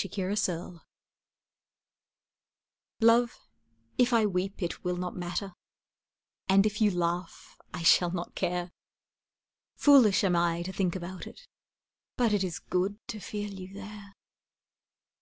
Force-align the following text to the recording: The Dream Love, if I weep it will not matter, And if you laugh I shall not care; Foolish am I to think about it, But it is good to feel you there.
The 0.00 0.08
Dream 0.08 0.80
Love, 3.02 3.36
if 3.98 4.14
I 4.14 4.24
weep 4.24 4.62
it 4.62 4.82
will 4.82 4.96
not 4.96 5.14
matter, 5.14 5.52
And 6.48 6.64
if 6.64 6.80
you 6.80 6.90
laugh 6.90 7.54
I 7.74 7.82
shall 7.82 8.10
not 8.10 8.34
care; 8.34 8.70
Foolish 9.76 10.24
am 10.24 10.34
I 10.36 10.62
to 10.62 10.72
think 10.72 10.96
about 10.96 11.26
it, 11.26 11.46
But 12.16 12.32
it 12.32 12.42
is 12.42 12.60
good 12.60 12.98
to 13.08 13.20
feel 13.20 13.50
you 13.52 13.74
there. 13.74 14.14